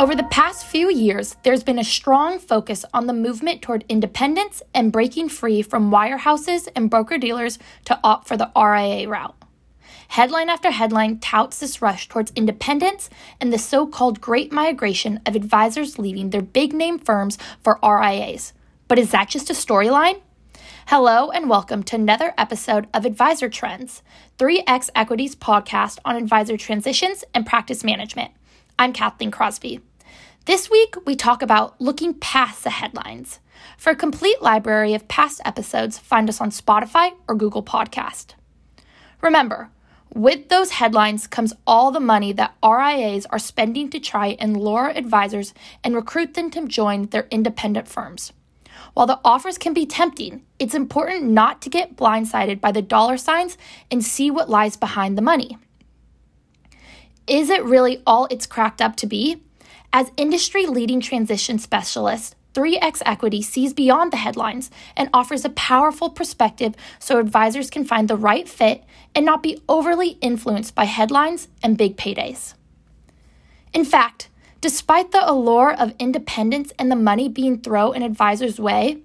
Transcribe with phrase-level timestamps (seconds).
[0.00, 4.62] Over the past few years, there's been a strong focus on the movement toward independence
[4.72, 9.36] and breaking free from wirehouses and broker dealers to opt for the RIA route.
[10.08, 13.10] Headline after headline touts this rush towards independence
[13.42, 18.54] and the so called great migration of advisors leaving their big name firms for RIAs.
[18.88, 20.22] But is that just a storyline?
[20.86, 24.02] Hello, and welcome to another episode of Advisor Trends,
[24.38, 28.30] 3X Equities podcast on advisor transitions and practice management.
[28.78, 29.82] I'm Kathleen Crosby.
[30.50, 33.38] This week, we talk about looking past the headlines.
[33.78, 38.34] For a complete library of past episodes, find us on Spotify or Google Podcast.
[39.20, 39.70] Remember,
[40.12, 44.88] with those headlines comes all the money that RIAs are spending to try and lure
[44.88, 45.54] advisors
[45.84, 48.32] and recruit them to join their independent firms.
[48.94, 53.18] While the offers can be tempting, it's important not to get blindsided by the dollar
[53.18, 53.56] signs
[53.88, 55.58] and see what lies behind the money.
[57.28, 59.44] Is it really all it's cracked up to be?
[59.92, 66.10] As industry leading transition specialist, 3X Equity sees beyond the headlines and offers a powerful
[66.10, 68.84] perspective so advisors can find the right fit
[69.14, 72.54] and not be overly influenced by headlines and big paydays.
[73.72, 74.28] In fact,
[74.60, 78.98] despite the allure of independence and the money being thrown an advisor's way,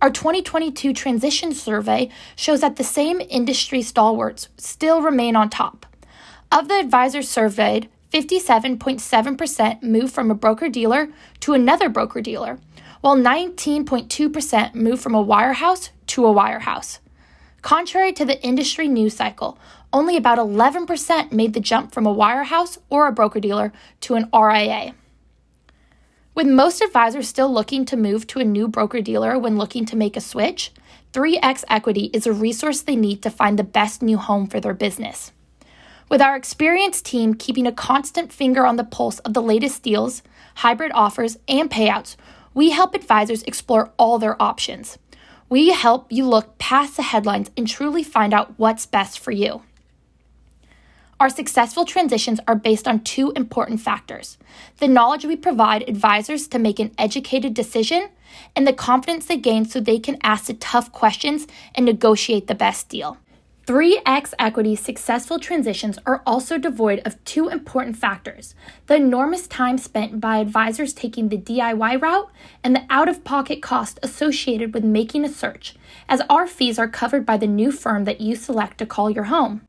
[0.00, 5.86] our 2022 transition survey shows that the same industry stalwarts still remain on top.
[6.52, 11.08] Of the advisors surveyed, 57.7% moved from a broker dealer
[11.40, 12.58] to another broker dealer,
[13.00, 16.98] while 19.2% moved from a wirehouse to a wirehouse.
[17.62, 19.58] Contrary to the industry news cycle,
[19.92, 24.28] only about 11% made the jump from a wirehouse or a broker dealer to an
[24.34, 24.94] RIA.
[26.34, 29.96] With most advisors still looking to move to a new broker dealer when looking to
[29.96, 30.72] make a switch,
[31.12, 34.74] 3X Equity is a resource they need to find the best new home for their
[34.74, 35.32] business.
[36.10, 40.24] With our experienced team keeping a constant finger on the pulse of the latest deals,
[40.56, 42.16] hybrid offers, and payouts,
[42.52, 44.98] we help advisors explore all their options.
[45.48, 49.62] We help you look past the headlines and truly find out what's best for you.
[51.20, 54.36] Our successful transitions are based on two important factors
[54.78, 58.08] the knowledge we provide advisors to make an educated decision,
[58.56, 62.54] and the confidence they gain so they can ask the tough questions and negotiate the
[62.56, 63.16] best deal.
[63.70, 68.56] 3X Equity's successful transitions are also devoid of two important factors
[68.88, 72.28] the enormous time spent by advisors taking the DIY route
[72.64, 75.76] and the out of pocket cost associated with making a search,
[76.08, 79.30] as our fees are covered by the new firm that you select to call your
[79.30, 79.60] home.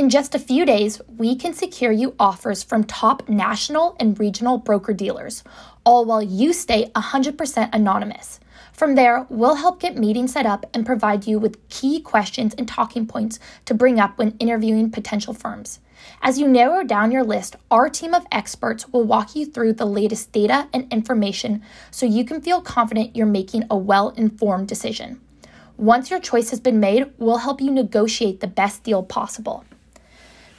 [0.00, 4.56] In just a few days, we can secure you offers from top national and regional
[4.56, 5.44] broker dealers,
[5.84, 8.40] all while you stay 100% anonymous.
[8.72, 12.66] From there, we'll help get meetings set up and provide you with key questions and
[12.66, 15.80] talking points to bring up when interviewing potential firms.
[16.22, 19.84] As you narrow down your list, our team of experts will walk you through the
[19.84, 25.20] latest data and information so you can feel confident you're making a well informed decision.
[25.76, 29.62] Once your choice has been made, we'll help you negotiate the best deal possible.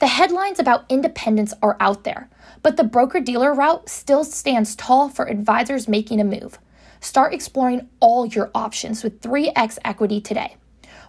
[0.02, 2.28] The headlines about independence are out there,
[2.60, 6.58] but the broker dealer route still stands tall for advisors making a move.
[6.98, 10.56] Start exploring all your options with 3X Equity today.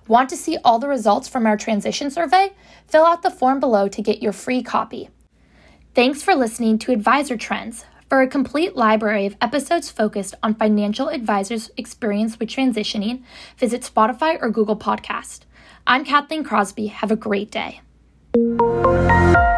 [0.08, 2.54] Want to see all the results from our transition survey?
[2.86, 5.10] Fill out the form below to get your free copy.
[5.96, 7.86] Thanks for listening to Advisor Trends.
[8.10, 13.24] For a complete library of episodes focused on financial advisors' experience with transitioning,
[13.58, 15.46] visit Spotify or Google Podcast.
[15.88, 16.88] I'm Kathleen Crosby.
[16.88, 17.82] Have a great day
[18.82, 19.53] you